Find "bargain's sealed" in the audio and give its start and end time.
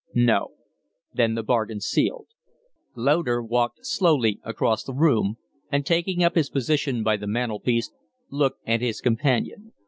1.43-2.25